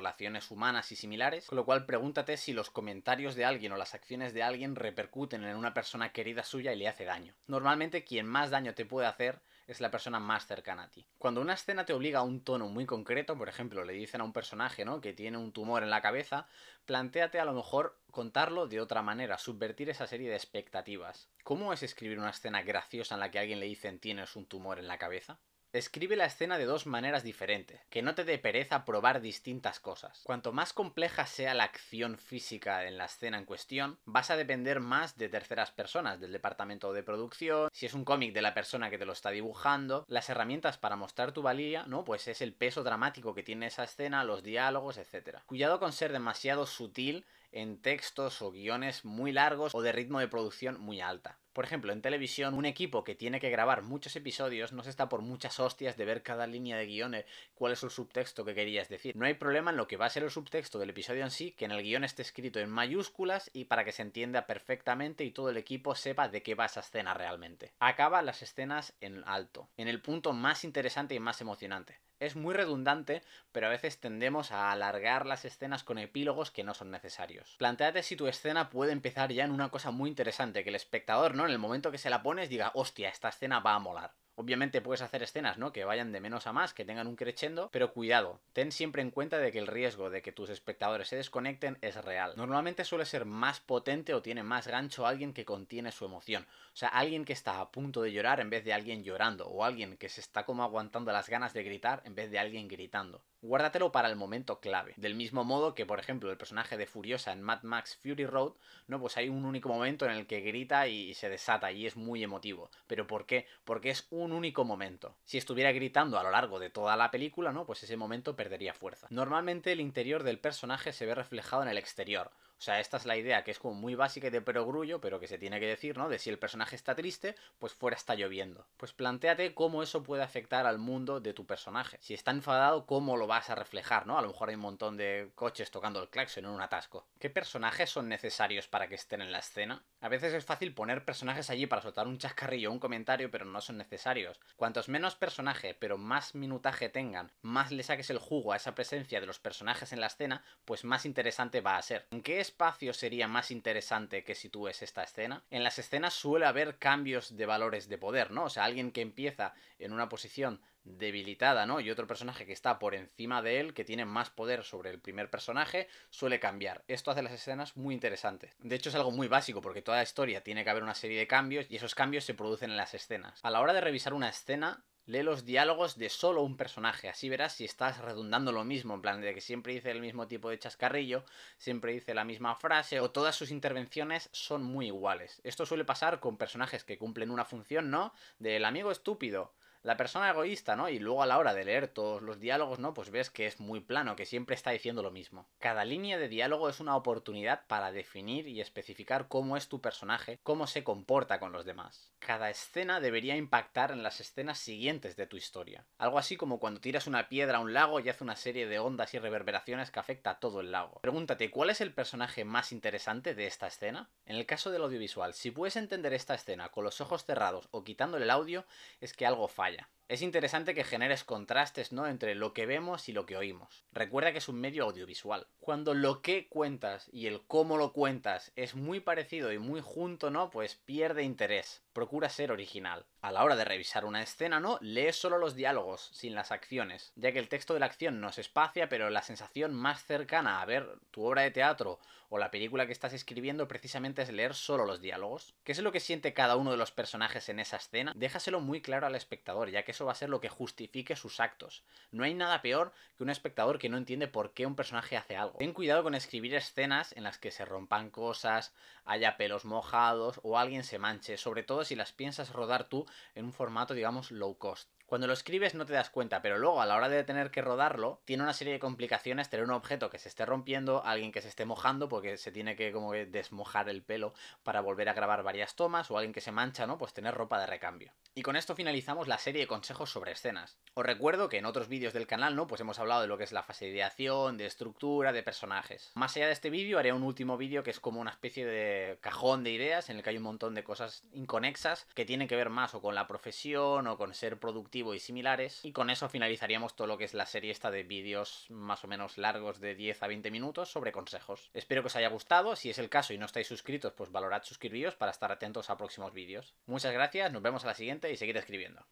humanas 0.51 0.93
y 0.93 0.97
similares, 0.97 1.47
con 1.47 1.57
lo 1.57 1.65
cual 1.65 1.87
pregúntate 1.87 2.37
si 2.37 2.53
los 2.53 2.71
comentarios 2.71 3.35
de 3.35 3.45
alguien 3.45 3.73
o 3.73 3.77
las 3.77 3.95
acciones 3.95 4.33
de 4.35 4.43
alguien 4.43 4.75
repercuten 4.75 5.45
en 5.45 5.57
una 5.57 5.75
persona 5.75 6.13
querida 6.13 6.43
suya 6.43 6.73
y 6.73 6.77
le 6.79 6.89
hace 6.89 7.05
daño. 7.05 7.35
Normalmente 7.47 8.05
quien 8.05 8.27
más 8.27 8.51
daño 8.51 8.75
te 8.75 8.85
puede 8.85 9.07
hacer 9.07 9.41
es 9.67 9.81
la 9.81 9.91
persona 9.91 10.21
más 10.21 10.47
cercana 10.47 10.85
a 10.85 10.91
ti. 10.91 11.07
Cuando 11.19 11.41
una 11.41 11.55
escena 11.55 11.85
te 11.85 11.93
obliga 11.93 12.21
a 12.21 12.23
un 12.23 12.43
tono 12.43 12.69
muy 12.69 12.87
concreto, 12.87 13.37
por 13.37 13.49
ejemplo, 13.49 13.85
le 13.85 13.93
dicen 13.93 14.21
a 14.21 14.25
un 14.25 14.33
personaje, 14.33 14.85
¿no? 14.85 15.01
que 15.01 15.13
tiene 15.13 15.39
un 15.39 15.53
tumor 15.53 15.83
en 15.83 15.91
la 15.91 16.01
cabeza, 16.01 16.47
planteate 16.85 17.41
a 17.41 17.45
lo 17.45 17.53
mejor 17.53 17.99
contarlo 18.11 18.69
de 18.69 18.81
otra 18.81 19.03
manera, 19.03 19.39
subvertir 19.39 19.91
esa 19.91 20.07
serie 20.07 20.31
de 20.31 20.37
expectativas. 20.37 21.29
¿Cómo 21.43 21.73
es 21.73 21.83
escribir 21.83 22.19
una 22.19 22.31
escena 22.31 22.63
graciosa 22.63 23.15
en 23.15 23.21
la 23.21 23.31
que 23.31 23.39
alguien 23.39 23.61
le 23.61 23.67
dicen 23.67 23.99
tienes 23.99 24.37
un 24.37 24.47
tumor 24.47 24.79
en 24.79 24.89
la 24.89 24.99
cabeza? 24.99 25.39
Escribe 25.77 26.17
la 26.17 26.25
escena 26.25 26.57
de 26.57 26.65
dos 26.65 26.87
maneras 26.87 27.23
diferentes, 27.23 27.79
que 27.91 28.01
no 28.01 28.15
te 28.15 28.25
dé 28.25 28.39
pereza 28.39 28.87
probar 28.87 29.21
distintas 29.21 29.79
cosas. 29.79 30.23
Cuanto 30.25 30.51
más 30.51 30.73
compleja 30.73 31.27
sea 31.27 31.53
la 31.53 31.65
acción 31.65 32.17
física 32.17 32.87
en 32.87 32.97
la 32.97 33.05
escena 33.05 33.37
en 33.37 33.45
cuestión, 33.45 33.99
vas 34.07 34.31
a 34.31 34.37
depender 34.37 34.81
más 34.81 35.19
de 35.19 35.29
terceras 35.29 35.73
personas, 35.73 36.19
del 36.19 36.33
departamento 36.33 36.95
de 36.95 37.03
producción, 37.03 37.69
si 37.75 37.85
es 37.85 37.93
un 37.93 38.07
cómic 38.07 38.33
de 38.33 38.41
la 38.41 38.55
persona 38.55 38.89
que 38.89 38.97
te 38.97 39.05
lo 39.05 39.13
está 39.13 39.29
dibujando, 39.29 40.07
las 40.09 40.31
herramientas 40.31 40.79
para 40.79 40.97
mostrar 40.97 41.33
tu 41.33 41.43
valía, 41.43 41.85
¿no? 41.87 42.05
Pues 42.05 42.27
es 42.27 42.41
el 42.41 42.55
peso 42.55 42.83
dramático 42.83 43.35
que 43.35 43.43
tiene 43.43 43.67
esa 43.67 43.85
escena, 43.85 44.25
los 44.25 44.43
diálogos, 44.43 44.97
etc. 44.97 45.41
Cuidado 45.45 45.79
con 45.79 45.93
ser 45.93 46.11
demasiado 46.11 46.65
sutil 46.65 47.27
en 47.57 47.81
textos 47.81 48.43
o 48.43 48.51
guiones 48.51 49.05
muy 49.05 49.33
largos 49.33 49.75
o 49.75 49.81
de 49.81 49.93
ritmo 49.93 50.21
de 50.21 50.29
producción 50.29 50.79
muy 50.79 51.01
alta. 51.01 51.39
Por 51.55 51.65
ejemplo, 51.65 51.91
en 51.95 52.03
televisión, 52.03 52.53
un 52.53 52.67
equipo 52.67 53.03
que 53.03 53.15
tiene 53.15 53.41
que 53.41 53.49
grabar 53.49 53.81
muchos 53.81 54.15
episodios 54.15 54.75
no 54.75 54.83
se 54.83 54.91
está 54.91 55.09
por 55.09 55.23
muchas 55.23 55.59
hostias 55.59 55.97
de 55.97 56.05
ver 56.05 56.23
cada 56.23 56.47
línea 56.47 56.77
de 56.77 56.85
guiones, 56.85 57.25
cuál 57.55 57.73
es 57.73 57.83
el 57.83 57.89
subtexto 57.89 58.45
que 58.45 58.55
querías 58.55 58.91
decir. 58.91 59.17
No 59.17 59.25
hay 59.25 59.33
problema 59.33 59.71
en 59.71 59.79
lo 59.79 59.89
que 59.89 59.97
va 59.97 60.05
a 60.05 60.11
ser 60.11 60.23
el 60.23 60.31
subtexto 60.31 60.79
del 60.79 60.91
episodio 60.91 61.25
en 61.25 61.31
sí, 61.31 61.53
que 61.53 61.65
en 61.65 61.71
el 61.71 61.83
guion 61.83 62.05
esté 62.05 62.21
escrito 62.21 62.61
en 62.61 62.69
mayúsculas 62.69 63.49
y 63.55 63.65
para 63.65 63.87
que 63.87 63.93
se 63.93 64.03
entienda 64.03 64.47
perfectamente 64.47 65.25
y 65.25 65.31
todo 65.31 65.49
el 65.49 65.57
equipo 65.57 65.95
sepa 65.95 66.29
de 66.29 66.43
qué 66.43 66.55
va 66.55 66.67
esa 66.67 66.81
escena 66.81 67.15
realmente. 67.15 67.73
Acaba 67.79 68.21
las 68.21 68.43
escenas 68.43 68.95
en 69.01 69.25
alto, 69.27 69.71
en 69.79 69.89
el 69.89 70.03
punto 70.03 70.35
más 70.35 70.63
interesante 70.63 71.15
y 71.15 71.21
más 71.21 71.41
emocionante 71.41 72.01
es 72.21 72.37
muy 72.37 72.55
redundante, 72.55 73.23
pero 73.53 73.67
a 73.67 73.71
veces 73.71 74.01
tendemos 74.01 74.53
a 74.53 74.73
alargar 74.73 75.27
las 75.27 75.45
escenas 75.45 75.85
con 75.85 75.99
epílogos 75.99 76.51
que 76.51 76.65
no 76.65 76.75
son 76.75 76.91
necesarios. 76.91 77.57
Plantéate 77.59 78.03
si 78.03 78.17
tu 78.17 78.27
escena 78.27 78.71
puede 78.71 78.93
empezar 78.93 79.33
ya 79.33 79.45
en 79.45 79.53
una 79.53 79.71
cosa 79.71 79.91
muy 79.91 80.11
interesante, 80.11 80.63
que 80.63 80.71
el 80.71 80.77
espectador, 80.77 81.35
¿no? 81.35 81.45
En 81.45 81.53
el 81.53 81.59
momento 81.59 81.91
que 81.91 81.99
se 81.99 82.11
la 82.11 82.23
pones 82.23 82.49
diga, 82.49 82.73
hostia, 82.75 83.09
esta 83.09 83.29
escena 83.29 83.61
va 83.61 83.75
a 83.75 83.79
molar. 83.79 84.13
Obviamente 84.39 84.83
puedes 84.83 85.01
hacer 85.01 85.23
escenas, 85.23 85.57
¿no? 85.57 85.73
Que 85.73 85.85
vayan 85.85 86.13
de 86.13 86.21
menos 86.21 86.47
a 86.47 86.53
más, 86.53 86.75
que 86.75 86.85
tengan 86.85 87.07
un 87.07 87.17
crescendo, 87.17 87.71
pero 87.73 87.95
cuidado, 87.95 88.39
ten 88.53 88.71
siempre 88.71 89.01
en 89.01 89.11
cuenta 89.11 89.39
de 89.39 89.51
que 89.51 89.59
el 89.59 89.67
riesgo 89.67 90.11
de 90.11 90.21
que 90.21 90.31
tus 90.31 90.51
espectadores 90.51 91.09
se 91.09 91.17
desconecten 91.17 91.79
es 91.81 91.97
real. 92.05 92.35
Normalmente 92.37 92.85
suele 92.85 93.07
ser 93.07 93.25
más 93.25 93.61
potente 93.61 94.13
o 94.13 94.21
tiene 94.21 94.43
más 94.43 94.67
gancho 94.67 95.07
alguien 95.07 95.33
que 95.33 95.47
contiene 95.47 95.91
su 95.91 96.05
emoción. 96.05 96.47
O 96.75 96.77
sea, 96.77 96.91
alguien 96.91 97.25
que 97.25 97.33
está 97.33 97.61
a 97.61 97.71
punto 97.71 98.03
de 98.03 98.13
llorar 98.13 98.41
en 98.41 98.51
vez 98.51 98.63
de 98.63 98.75
alguien 98.75 99.03
llorando, 99.03 99.49
o 99.49 99.65
alguien 99.65 99.97
que 99.97 100.11
se 100.11 100.21
está 100.21 100.45
como 100.45 100.63
aguantando 100.63 101.13
las 101.13 101.31
ganas 101.31 101.55
de 101.55 101.63
gritar 101.63 102.03
en 102.05 102.15
vez 102.15 102.31
de 102.31 102.39
alguien 102.39 102.69
gritando. 102.69 103.23
Guárdatelo 103.43 103.93
para 103.93 104.09
el 104.09 104.17
momento 104.17 104.61
clave. 104.61 104.95
Del 104.97 105.15
mismo 105.15 105.45
modo 105.45 105.75
que, 105.75 105.87
por 105.87 106.01
ejemplo, 106.01 106.31
el 106.31 106.39
personaje 106.39 106.77
de 106.77 106.87
Furiosa 106.87 107.33
en 107.33 107.43
Mad 107.43 107.63
Max 107.63 107.97
Fury 108.03 108.27
Road, 108.27 108.53
¿no? 108.87 108.99
Pues 109.01 109.17
hay 109.17 109.29
un 109.29 109.45
único 109.45 109.69
momento 109.69 110.05
en 110.07 110.13
el 110.13 110.27
que 110.27 110.41
grita 110.41 110.89
y 110.89 111.15
se 111.15 111.29
desata 111.29 111.71
y 111.73 111.87
es 111.87 111.97
muy 111.97 112.23
emotivo. 112.23 112.71
¿Pero 112.87 113.07
por 113.07 113.27
qué? 113.27 113.47
Porque 113.65 113.91
es 113.91 114.07
un 114.11 114.33
único 114.33 114.65
momento. 114.65 115.17
Si 115.25 115.39
estuviera 115.39 115.73
gritando 115.73 116.19
a 116.19 116.23
lo 116.23 116.31
largo 116.31 116.59
de 116.59 116.71
toda 116.71 116.97
la 116.97 117.11
película, 117.11 117.53
¿no? 117.53 117.67
Pues 117.67 117.83
ese 117.83 117.97
momento 117.97 118.37
perdería 118.37 118.75
fuerza. 118.75 119.07
Normalmente 119.11 119.73
el 119.73 119.81
interior 119.81 120.23
del 120.23 120.39
personaje 120.39 120.93
se 120.93 121.07
ve 121.07 121.15
reflejado 121.15 121.63
en 121.63 121.69
el 121.69 121.79
exterior. 121.79 122.31
O 122.59 122.63
sea, 122.63 122.81
esta 122.81 122.97
es 122.97 123.07
la 123.07 123.17
idea 123.17 123.45
que 123.45 123.51
es 123.51 123.59
como 123.59 123.75
muy 123.75 123.95
básica 123.95 124.29
y 124.29 124.31
de 124.31 124.41
perogrullo, 124.41 125.01
pero 125.01 125.21
que 125.21 125.29
se 125.29 125.39
tiene 125.39 125.61
que 125.61 125.67
decir, 125.67 125.99
¿no? 125.99 126.09
De 126.09 126.19
si 126.19 126.31
el 126.31 126.39
personaje 126.39 126.75
está 126.75 126.95
triste, 126.95 127.35
pues 127.59 127.75
fuera 127.75 127.97
está 127.97 128.15
lloviendo. 128.15 128.67
Pues 128.77 128.93
planteate 128.93 129.55
cómo 129.55 129.83
eso 129.83 130.03
puede 130.03 130.23
afectar 130.23 130.67
al 130.67 130.79
mundo 130.79 131.21
de 131.21 131.35
tu 131.35 131.47
personaje. 131.47 131.99
Si 132.01 132.15
está 132.15 132.31
enfadado, 132.31 132.87
¿cómo 132.87 133.17
lo 133.17 133.27
vas 133.27 133.51
a 133.51 133.55
reflejar, 133.55 134.07
¿no? 134.07 134.19
A 134.19 134.23
lo 134.23 134.29
mejor 134.29 134.49
hay 134.49 134.55
un 134.55 134.63
montón 134.63 134.97
de 134.97 135.31
coches 135.35 135.71
tocando 135.71 136.01
el 136.01 136.09
claxon 136.09 136.45
en 136.45 136.51
un 136.51 136.61
atasco. 136.61 137.07
¿Qué 137.19 137.31
personajes 137.31 137.91
son 137.91 138.09
necesarios 138.09 138.69
para 138.69 138.89
que 138.89 138.95
estén 138.95 139.21
en 139.21 139.33
la 139.33 139.41
escena? 139.41 139.85
A 140.01 140.09
veces 140.09 140.33
es 140.33 140.45
fácil 140.45 140.75
poner 140.75 141.05
personajes 141.05 141.51
allí 141.51 141.67
para 141.67 141.83
soltar 141.83 142.07
un 142.07 142.19
chascarrillo 142.19 142.71
o 142.71 142.73
un 142.73 142.79
comentario, 142.79 143.31
pero 143.31 143.45
no 143.45 143.61
son 143.61 143.77
necesarios. 143.77 144.41
Cuantos 144.57 144.89
menos 144.89 145.15
personaje, 145.15 145.75
pero 145.75 145.99
más 145.99 146.35
minutaje 146.35 146.89
tengan, 146.89 147.33
más 147.43 147.71
le 147.71 147.83
saques 147.83 148.11
el 148.11 148.19
jugo 148.19 148.53
a 148.53 148.57
esa 148.57 148.75
presencia 148.75 149.21
de 149.21 149.27
los 149.27 149.39
personajes 149.39 149.93
en 149.93 150.01
la 150.01 150.07
escena, 150.07 150.43
pues 150.65 150.85
más 150.85 151.05
interesante 151.07 151.61
va 151.61 151.77
a 151.77 151.83
ser. 151.83 152.07
¿En 152.11 152.23
qué 152.23 152.41
espacio 152.47 152.95
sería 152.95 153.27
más 153.27 153.51
interesante 153.51 154.23
que 154.23 154.35
si 154.35 154.49
tú 154.49 154.69
esta 154.69 155.03
escena? 155.03 155.43
En 155.51 155.65
las 155.65 155.79
escenas 155.79 156.15
suele 156.15 156.47
haber 156.47 156.79
cambios 156.79 157.37
de 157.37 157.47
valores 157.47 157.89
de 157.89 157.99
poder, 157.99 158.31
¿no? 158.31 158.45
O 158.45 158.51
sea, 158.51 158.65
alguien 158.65 158.93
que 158.93 159.01
empieza 159.01 159.55
en 159.79 159.93
una 159.93 160.09
posición 160.09 160.61
debilitada, 160.85 161.67
¿no? 161.67 161.81
Y 161.81 161.91
otro 161.91 162.07
personaje 162.07 162.47
que 162.47 162.53
está 162.53 162.79
por 162.79 162.95
encima 162.95 163.43
de 163.43 163.59
él, 163.59 163.75
que 163.75 163.85
tiene 163.85 164.05
más 164.05 164.31
poder 164.31 164.63
sobre 164.63 164.91
el 164.91 165.01
primer 165.01 165.29
personaje, 165.29 165.89
suele 166.11 166.39
cambiar. 166.39 166.85
Esto 166.87 167.11
hace 167.11 167.23
las 167.23 167.33
escenas 167.33 167.77
muy 167.77 167.93
interesantes. 167.93 168.55
De 168.61 168.77
hecho, 168.77 168.91
es 168.91 168.95
algo 168.95 169.11
muy 169.11 169.27
básico, 169.27 169.61
porque 169.61 169.83
toda 169.83 170.03
historia 170.03 170.45
tiene 170.45 170.63
que 170.63 170.71
haber 170.71 170.85
una 170.85 170.95
serie 170.95 171.19
de 171.19 171.27
cambios 171.27 171.67
y 171.69 171.77
esos 171.77 171.97
cambios 171.97 172.25
se 172.25 172.35
producen 172.35 172.71
en 172.71 172.77
las 172.77 172.95
escenas. 172.95 173.41
A 173.43 173.51
la 173.51 173.61
hora 173.61 173.73
de 173.73 173.81
revisar 173.81 174.15
una 174.15 174.29
escena, 174.29 174.85
lee 175.07 175.23
los 175.23 175.45
diálogos 175.45 175.97
de 175.97 176.09
solo 176.09 176.43
un 176.43 176.57
personaje. 176.57 177.09
Así 177.09 177.29
verás 177.29 177.55
si 177.55 177.65
estás 177.65 177.99
redundando 177.99 178.53
lo 178.53 178.65
mismo, 178.65 178.95
en 178.95 179.03
plan 179.03 179.21
de 179.21 179.35
que 179.35 179.41
siempre 179.41 179.73
dice 179.73 179.91
el 179.91 180.01
mismo 180.01 180.27
tipo 180.27 180.51
de 180.51 180.59
chascarrillo, 180.59 181.25
siempre 181.59 181.93
dice 181.93 182.15
la 182.15 182.25
misma 182.25 182.55
frase, 182.57 183.01
o 183.01 183.11
todas 183.11 183.37
sus 183.37 183.51
intervenciones 183.51 184.29
son 184.33 184.63
muy 184.63 184.87
iguales. 184.87 185.41
Esto 185.45 185.65
suele 185.65 185.85
pasar 185.85 186.21
con 186.21 186.37
personajes 186.37 186.85
que 186.85 186.99
cumplen 186.99 187.31
una 187.31 187.45
función, 187.45 187.91
¿no? 187.91 188.13
Del 188.39 188.65
amigo 188.65 188.91
estúpido 188.91 189.53
la 189.87 189.97
persona 189.97 190.29
egoísta, 190.31 190.75
¿no? 190.75 190.89
Y 190.89 190.99
luego 190.99 191.23
a 191.23 191.27
la 191.27 191.39
hora 191.39 191.55
de 191.55 191.65
leer 191.65 191.87
todos 191.87 192.21
los 192.21 192.41
diálogos, 192.41 192.81
¿no? 192.81 192.93
Pues 192.93 193.11
ves 193.11 193.31
que 193.31 193.47
es 193.47 193.61
muy 193.61 193.79
plano, 193.79 194.17
que 194.17 194.27
siempre 194.27 194.57
está 194.57 194.73
diciendo 194.73 195.01
lo 195.01 195.13
mismo. 195.13 195.47
Cada 195.61 195.85
línea 195.85 196.19
de 196.19 196.29
diálogo 196.29 196.69
es 196.69 196.81
una 196.81 196.97
oportunidad 196.97 197.69
para 197.69 197.93
definir 197.93 198.49
y 198.49 198.61
especificar 198.61 199.29
cómo 199.29 199.57
es 199.57 199.69
tu 199.69 199.81
personaje, 199.81 200.41
cómo 200.43 200.67
se 200.67 200.83
comporta 200.83 201.39
con 201.39 201.53
los 201.53 201.65
demás. 201.65 202.11
Cada 202.19 202.51
escena 202.51 202.99
debería 202.99 203.37
impactar 203.37 203.93
en 203.93 204.03
las 204.03 204.19
escenas 204.19 204.59
siguientes 204.59 205.15
de 205.15 205.29
tu 205.29 205.37
historia. 205.37 205.87
Algo 205.99 206.19
así 206.19 206.37
como 206.37 206.59
cuando 206.59 206.81
tiras 206.81 207.07
una 207.07 207.29
piedra 207.29 207.59
a 207.59 207.61
un 207.61 207.73
lago 207.73 208.01
y 208.01 208.09
hace 208.09 208.25
una 208.25 208.35
serie 208.35 208.67
de 208.67 208.81
ondas 208.81 209.15
y 209.15 209.21
reverberaciones 209.21 209.93
que 209.93 210.01
afecta 210.01 210.31
a 210.31 210.41
todo 210.41 210.63
el 210.63 210.73
lago. 210.73 210.99
Pregúntate, 211.01 211.53
¿cuál 211.53 211.71
es 211.71 211.81
el 211.81 211.95
personaje 211.95 212.45
más 212.45 212.73
interesante 212.73 213.37
de 213.37 213.47
esta 213.47 213.69
escena? 213.69 214.11
En 214.25 214.35
el 214.35 214.47
caso 214.47 214.73
del 214.73 214.83
audiovisual, 214.83 215.33
si 215.33 215.53
puedes 215.53 215.77
entender 215.77 216.13
esta 216.13 216.35
escena 216.35 216.71
con 216.71 216.83
los 216.83 217.01
ojos 217.01 217.25
cerrados 217.25 217.69
o 217.71 217.85
quitándole 217.85 218.25
el 218.25 218.31
audio, 218.31 218.65
es 219.01 219.13
que 219.13 219.27
algo 219.27 219.47
falla. 219.47 219.76
vaya. 219.77 219.96
Es 220.09 220.23
interesante 220.23 220.73
que 220.73 220.85
generes 220.85 221.25
contrastes, 221.25 221.91
¿no? 221.91 222.07
Entre 222.07 222.37
lo 222.37 222.53
que 222.53 222.65
vemos 222.65 223.09
y 223.09 223.13
lo 223.13 223.27
que 223.27 223.37
oímos. 223.37 223.85
Recuerda 223.91 224.31
que 224.31 224.39
es 224.39 224.49
un 224.49 224.61
medio 224.61 224.85
audiovisual. 224.85 225.49
Cuando 225.59 225.95
lo 225.95 226.23
que 226.23 226.47
cuentas 226.49 227.09
y 227.13 227.27
el 227.27 227.43
cómo 227.49 227.77
lo 227.77 227.93
cuentas 227.93 228.53
es 228.55 228.77
muy 228.77 229.01
parecido 229.01 229.53
y 229.53 229.59
muy 229.59 229.81
junto, 229.81 230.31
¿no? 230.31 230.49
Pues 230.51 230.77
pierde 230.77 231.25
interés. 231.25 231.83
Procura 231.93 232.29
ser 232.29 232.53
original. 232.53 233.05
A 233.21 233.33
la 233.33 233.43
hora 233.43 233.57
de 233.57 233.65
revisar 233.65 234.05
una 234.05 234.23
escena, 234.23 234.61
¿no? 234.61 234.79
Lees 234.81 235.17
solo 235.17 235.39
los 235.39 235.57
diálogos, 235.57 236.11
sin 236.13 236.37
las 236.37 236.53
acciones, 236.53 237.13
ya 237.17 237.33
que 237.33 237.41
el 237.41 237.49
texto 237.49 237.75
de 237.75 237.81
la 237.81 237.87
acción 237.87 238.21
no 238.21 238.31
se 238.31 238.43
espacia, 238.43 238.89
pero 238.89 239.11
la 239.11 239.23
sensación 239.23 239.75
más 239.75 240.05
cercana 240.05 240.61
a 240.61 240.67
ver 240.67 241.01
tu 241.11 241.25
obra 241.25 241.43
de 241.43 241.51
teatro 241.51 241.99
o 242.29 242.39
la 242.39 242.51
película 242.51 242.87
que 242.87 242.93
estás 242.93 243.13
escribiendo 243.13 243.69
precisamente 243.69 244.23
es 244.23 244.33
leer 244.33 244.55
solo 244.55 244.85
los 244.85 245.01
diálogos. 245.01 245.55
¿Qué 245.65 245.73
es 245.73 245.79
lo 245.79 245.93
que 245.93 246.01
siente 246.01 246.35
cada 246.35 246.57
uno 246.57 246.71
de 246.71 246.77
los 246.77 246.91
personajes 246.91 247.49
en 247.49 247.61
esa 247.61 247.77
escena? 247.77 248.13
Déjaselo 248.15 248.61
muy 248.61 248.81
claro 248.81 249.07
al 249.07 249.15
espectador, 249.15 249.71
ya 249.71 249.85
que 249.85 249.93
eso 249.97 250.05
va 250.05 250.13
a 250.13 250.15
ser 250.15 250.29
lo 250.29 250.41
que 250.41 250.49
justifique 250.49 251.17
sus 251.17 251.41
actos. 251.41 251.83
No 252.13 252.23
hay 252.23 252.35
nada 252.35 252.63
peor 252.63 252.93
que 253.17 253.25
un 253.25 253.31
espectador 253.31 253.79
que 253.79 253.89
no 253.89 253.97
entiende 253.97 254.29
por 254.29 254.53
qué 254.53 254.67
un 254.67 254.77
personaje 254.77 255.17
hace 255.17 255.37
algo. 255.37 255.59
Ten 255.59 255.73
cuidado 255.73 256.03
con 256.03 256.15
escribir 256.15 256.55
escenas 256.55 257.13
en 257.17 257.25
las 257.25 257.39
que 257.39 257.51
se 257.51 257.65
rompan 257.65 258.11
cosas, 258.11 258.75
haya 259.05 259.37
pelos 259.39 259.65
mojados 259.65 260.39
o 260.43 260.59
alguien 260.59 260.85
se 260.85 260.99
manche, 260.99 261.39
sobre 261.39 261.63
todo 261.63 261.83
si 261.85 261.97
las 261.97 262.13
piensas 262.13 262.53
rodar 262.53 262.89
tú 262.89 263.07
en 263.35 263.47
un 263.47 263.53
formato 263.53 263.95
digamos 263.95 264.31
low 264.31 264.59
cost. 264.59 264.96
Cuando 265.07 265.29
lo 265.29 265.35
escribes 265.35 265.77
no 265.77 265.87
te 265.87 265.93
das 265.93 266.11
cuenta, 266.11 266.43
pero 266.43 266.59
luego 266.59 266.83
a 266.83 266.87
la 266.87 266.97
hora 266.97 267.09
de 267.09 267.23
tener 267.23 267.53
que 267.53 267.63
rodarlo, 267.63 268.21
tiene 268.25 268.43
una 268.43 268.53
serie 268.53 268.73
de 268.73 268.81
complicaciones 268.81 269.49
tener 269.49 269.65
un 269.65 269.71
objeto 269.71 270.11
que 270.11 270.19
se 270.19 270.29
esté 270.29 270.45
rompiendo, 270.45 271.05
alguien 271.05 271.31
que 271.31 271.43
se 271.43 271.49
esté 271.49 271.65
mojando 271.65 272.09
porque 272.09 272.37
se 272.37 272.51
tiene 272.51 272.75
que 272.75 272.91
como 272.91 273.13
desmojar 273.13 273.89
el 273.89 274.03
pelo 274.03 274.35
para 274.65 274.81
volver 274.81 275.09
a 275.09 275.15
grabar 275.15 275.45
varias 275.45 275.77
tomas, 275.77 276.11
o 276.11 276.19
alguien 276.19 276.33
que 276.33 276.41
se 276.41 276.51
mancha, 276.51 276.89
¿no? 276.89 276.99
Pues 276.99 277.15
tener 277.15 277.35
ropa 277.35 277.61
de 277.61 277.67
recambio. 277.67 278.13
Y 278.35 278.43
con 278.43 278.57
esto 278.57 278.75
finalizamos 278.75 279.29
la 279.29 279.39
serie 279.39 279.61
de 279.61 279.69
consejos 279.69 280.11
sobre 280.11 280.33
escenas. 280.33 280.77
Os 280.95 281.07
recuerdo 281.07 281.49
que 281.49 281.59
en 281.59 281.67
otros 281.67 281.87
vídeos 281.87 282.13
del 282.13 282.27
canal, 282.27 282.57
¿no? 282.57 282.67
Pues 282.67 282.81
hemos 282.81 282.99
hablado 282.99 283.23
de 283.23 283.29
lo 283.29 283.39
que 283.39 283.45
es 283.45 283.53
la 283.53 283.63
fase 283.63 283.85
de 283.85 283.93
ideación, 283.93 284.57
de 284.57 284.67
estructura, 284.67 285.33
de 285.33 285.45
personajes. 285.45 286.11
Más 286.17 286.37
allá 286.37 286.47
de 286.47 286.53
este 286.53 286.69
vídeo, 286.69 286.99
haré 286.99 287.13
un 287.13 287.23
último 287.23 287.57
vídeo 287.57 287.85
que 287.85 287.91
es 287.91 288.01
como 288.01 288.21
una 288.21 288.33
especie 288.33 288.67
de 288.67 289.19
cajón 289.21 289.63
de 289.63 289.71
ideas 289.71 290.11
en 290.11 290.17
el 290.17 290.25
que 290.25 290.31
hay 290.31 290.39
un 290.39 290.43
montón 290.43 290.75
de 290.75 290.83
cosas 290.83 291.23
inconexas 291.33 292.09
que 292.17 292.25
tienen 292.25 292.49
que 292.49 292.57
ver 292.57 292.71
más 292.71 292.95
o 292.97 293.01
con 293.01 293.15
la 293.15 293.29
profesión 293.29 294.09
o 294.09 294.19
con 294.19 294.35
ser 294.35 294.59
productivo 294.59 294.96
y 295.15 295.19
similares. 295.21 295.85
Y 295.85 295.93
con 295.93 296.11
eso 296.11 296.29
finalizaríamos 296.29 296.97
todo 296.97 297.07
lo 297.07 297.19
que 297.19 297.25
es 297.25 297.35
la 297.35 297.47
serie 297.47 297.71
esta 297.71 297.91
de 297.91 298.03
vídeos 298.03 298.67
más 298.71 299.05
o 299.05 299.09
menos 299.09 299.39
largos 299.39 299.81
de 299.81 299.95
10 299.95 300.23
a 300.23 300.27
20 300.27 300.51
minutos 300.51 300.91
sobre 300.91 301.13
consejos. 301.13 301.71
Espero 301.75 302.03
que 302.03 302.09
os 302.09 302.17
haya 302.17 302.29
gustado. 302.29 302.77
Si 302.77 302.91
es 302.91 302.99
el 302.99 303.09
caso 303.09 303.33
y 303.33 303.39
no 303.39 303.47
estáis 303.47 303.67
suscritos, 303.67 304.13
pues 304.13 304.31
valorad 304.31 304.63
suscribiros 304.63 305.17
para 305.17 305.31
estar 305.31 305.53
atentos 305.53 305.91
a 305.91 305.97
próximos 305.97 306.33
vídeos. 306.33 306.75
Muchas 306.87 307.13
gracias, 307.13 307.53
nos 307.53 307.63
vemos 307.63 307.85
a 307.85 307.89
la 307.89 307.95
siguiente 307.95 308.33
y 308.33 308.37
seguid 308.37 308.57
escribiendo. 308.57 309.07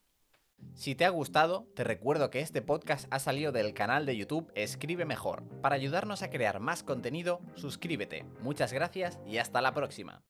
Si 0.75 0.95
te 0.95 1.05
ha 1.05 1.11
gustado, 1.11 1.69
te 1.75 1.85
recuerdo 1.85 2.31
que 2.31 2.41
este 2.41 2.63
podcast 2.63 3.07
ha 3.11 3.19
salido 3.19 3.53
del 3.53 3.75
canal 3.75 4.07
de 4.07 4.17
YouTube 4.17 4.51
Escribe 4.55 5.05
Mejor. 5.05 5.45
Para 5.61 5.77
ayudarnos 5.77 6.23
a 6.23 6.31
crear 6.31 6.61
más 6.61 6.83
contenido, 6.83 7.41
suscríbete. 7.55 8.25
Muchas 8.41 8.73
gracias 8.73 9.19
y 9.27 9.39
hasta 9.39 9.61
la 9.61 9.75
próxima. 9.75 10.25